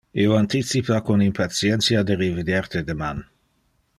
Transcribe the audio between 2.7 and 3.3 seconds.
te deman.